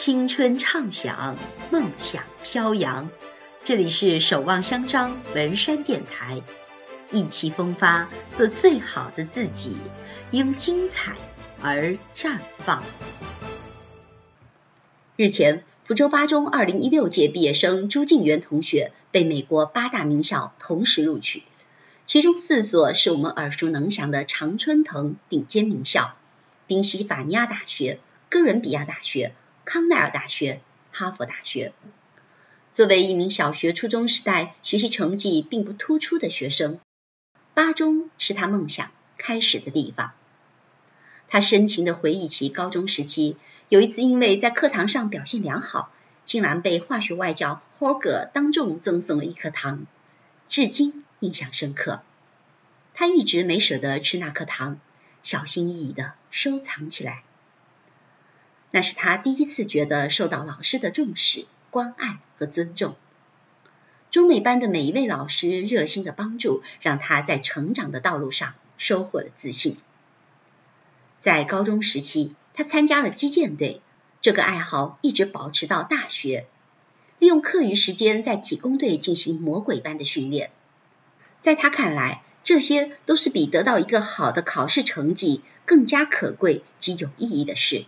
[0.00, 1.36] 青春畅想，
[1.70, 3.10] 梦想飘扬。
[3.62, 6.40] 这里是守望香樟文山电台，
[7.12, 9.76] 意气风发，做最好的自己，
[10.30, 11.16] 因精彩
[11.60, 12.82] 而绽放。
[15.16, 21.42] 日前，福州八中二零一六届毕业生朱静元同学被美国八大名校同时录取，
[22.06, 26.16] 其中四所是我们耳熟能详的常春藤顶尖名校：
[26.66, 27.98] 宾夕法尼亚大学、
[28.30, 29.34] 哥伦比亚大学。
[29.72, 30.60] 康奈尔大学、
[30.90, 31.72] 哈佛大学。
[32.72, 36.80] 作为一名小学、初中时代学习成绩并不突出的学生，
[37.54, 40.10] 八中是他梦想开始的地方。
[41.28, 43.36] 他深情地回忆起高中时期，
[43.68, 45.92] 有一次因为在课堂上表现良好，
[46.24, 49.86] 竟然被化学外教霍格当众赠送了一颗糖，
[50.48, 52.02] 至今印象深刻。
[52.92, 54.80] 他一直没舍得吃那颗糖，
[55.22, 57.22] 小心翼翼地收藏起来。
[58.70, 62.94] 那是他第一次觉得受到老师的重视、关爱和尊重。
[64.10, 69.76] 中美班的每一位老师热心的帮助，让他在成长的道路上收获了自信。
[71.18, 73.80] 在高中时期，他参加了击剑队，
[74.20, 76.46] 这个爱好一直保持到大学。
[77.18, 80.50] 利用课余时间在体工队进行魔鬼般的训练，
[81.40, 87.84] 在他看来，这些都是比得到一个好的考试成绩更加可贵及有意义的事。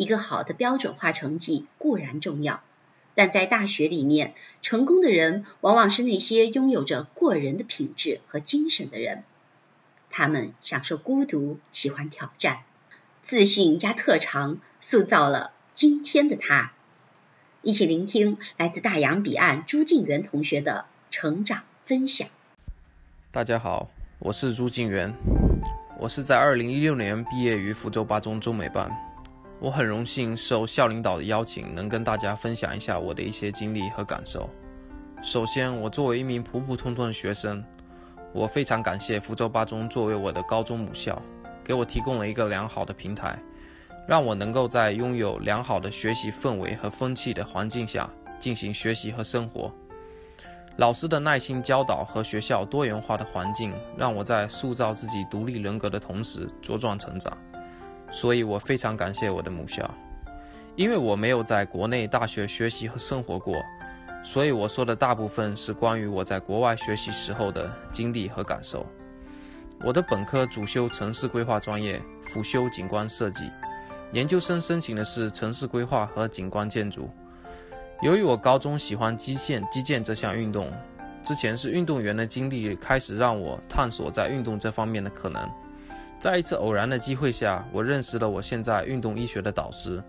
[0.00, 2.62] 一个好的标准化成绩固然重要，
[3.14, 9.24] 但在大学里面，成功的人往往是那些拥有着过人的品质和精神的人。
[10.08, 12.62] 他们享受孤独，喜欢挑战，
[13.22, 16.72] 自信加特长塑造了今天的他。
[17.60, 22.26] 一起聆听来自大洋彼岸朱静元同学的成长分享。
[23.30, 25.12] 大家好，我是朱静元，
[25.98, 29.09] 我是在二零一六年毕业于福州八中中美班。
[29.60, 34.48] 我很荣幸受校领导的邀请，能跟大家分享一下我的一些经历和感受。
[35.22, 37.62] 首先，我作为一名普普通通的学生，
[38.32, 41.20] 我非常感谢福州八中作为我的高中母校，
[41.62, 43.38] 给我提供了一个良好的平台，
[44.08, 49.70] 让我能够在拥有良好的学习氛围和风气的环境下进行学习和生活。
[50.78, 57.36] 老师的耐心教导和学校多元化的环境，让我在塑造自己独立人格的同时茁壮成长。
[58.10, 59.88] 所以我非常感谢我的母校，
[60.76, 63.54] 因为我没有在国内大学学习和生活过，
[64.24, 68.84] 所以我说的大部分是关于我在国外学习时候的经历和感受。
[69.82, 73.50] 我的本科主修城市规划专业，辅修景观设计，
[74.12, 77.08] 研究生申请的是城市规划和景观建筑。
[78.02, 80.70] 由于我高中喜欢击剑，击剑这项运动，
[81.24, 85.48] 之前是运动员的经历开始让我探索在运动这方面的可能。
[86.20, 90.02] 在一次偶然的机会下，我认识了我现在运动医学的导师，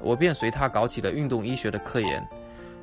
[0.00, 2.26] 我便随他搞起了运动医学的科研。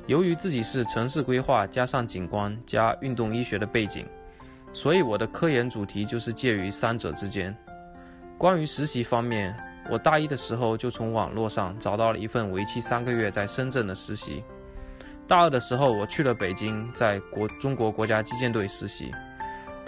[0.06, 4.06] 由于自己是城市规划加上景观加运动医学的背景，
[4.72, 7.52] 所以我的科研主题就是介于三者之间。
[8.38, 9.52] 关于实习方面，
[9.90, 14.44] 我大一的时候就从网络上找到了一份为期三个月在深圳的实习。
[15.26, 19.10] 大二的时候，我去了北京，在国中国国家击剑队实习。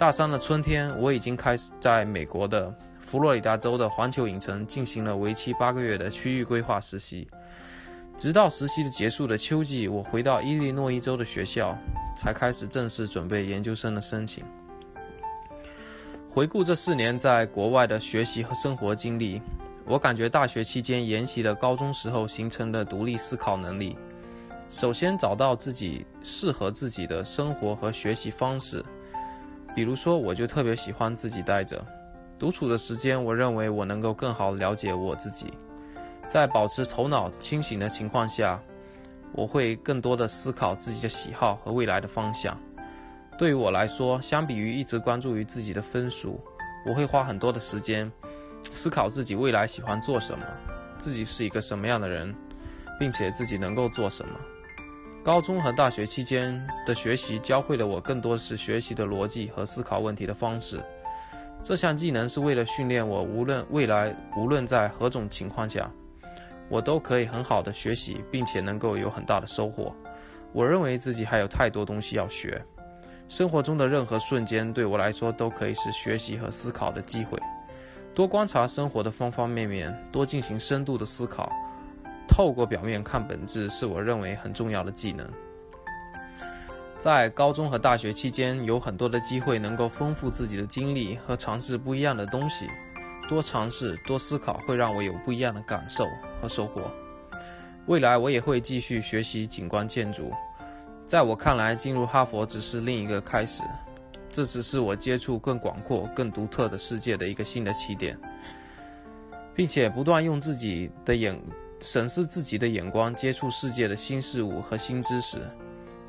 [0.03, 2.69] 大三的春天，我已经开始在美国的
[2.99, 7.25] 佛罗里达州的环球影城进行了为期八个月的区域规划实习。
[8.17, 11.73] 直到实习的结束的秋季，我回到伊利诺伊州的学校，
[12.17, 14.43] 才开始正式准备研究生的申请。
[16.29, 19.41] 回顾这四年在国外的学习和生活经历，
[19.85, 23.97] 我感觉大学期间沿袭了高中时候形成的独立思考能力。
[24.67, 28.83] 首先找到自己适合自己的生活和学习方式。
[29.75, 31.83] 比如说，我就特别喜欢自己待着，
[32.37, 35.53] 独处的时间，我认为我能够更好了解我自己。
[36.29, 38.61] 在保持头脑清醒的情况下，
[39.33, 42.57] 我会更多的思考自己的喜好和未来的方向。
[43.37, 46.39] 对于我来说，相比于一直关注于自己的分数，
[46.85, 48.11] 我会花很多的时间
[48.69, 50.45] 思考自己未来喜欢做什么，
[50.99, 52.33] 自己是一个什么样的人，
[52.99, 54.39] 并且自己能够做什么。
[55.23, 60.83] 高中和大学期间的学习教会了我更多是学习的逻辑和思考问题的方式。
[61.61, 65.89] 这项技能是为了训练我，无论未来无论在何种情况下，
[66.67, 69.95] 我都可以很好的学习，并且能够有很大的收获。
[70.51, 72.61] 我认为自己还有太多东西要学。
[73.29, 77.39] 生活中的任何瞬间对我来说都可以是学习和思考的机会。
[78.13, 81.49] 多观察生活的方方面面，多进行深度的思考。
[82.27, 85.29] 透过表面看本质，是我认为很重要的技能。
[86.97, 92.67] 在高中和大学期间，有很多的机会能够丰富自己的经历和尝试不一样的东西。
[93.27, 96.05] 多尝试、多思考，会让我有不一样的感受
[96.41, 96.91] 和收获。
[97.87, 100.31] 未来我也会继续学习景观建筑。
[101.05, 103.63] 在我看来，进入哈佛只是另一个开始，
[104.29, 108.17] 这只是我接触更广阔、更独特的世界的一个新的起点，
[109.53, 111.37] 并且不断用自己的眼
[111.83, 115.37] 审视自己的眼光，接触世界的新事物和新知识。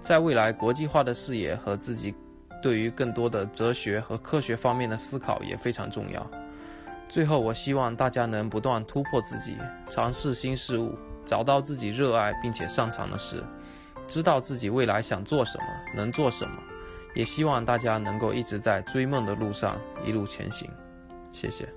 [0.01, 2.15] 在未来，国际化的视野和自己
[2.63, 6.31] 对于更多的哲学和科学方面的思考也非常重要。
[7.09, 9.57] 最后，我希望大家能不断突破自己，
[9.89, 13.43] 尝试新事物，找到自己热爱并且擅长的事。
[14.07, 15.65] 知道自己未来想做什么，
[15.97, 16.57] 能做什么，
[17.17, 19.77] 也希望大家能够一直在追梦的路上
[20.07, 20.71] 一路前行。
[21.33, 21.69] 谢谢。